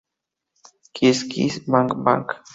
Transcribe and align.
Kiss 0.95 1.21
Kiss, 1.29 1.59
Bang 1.67 2.03
Bang". 2.03 2.25